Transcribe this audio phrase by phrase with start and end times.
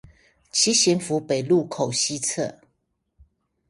[0.51, 2.55] 七賢府北路口西側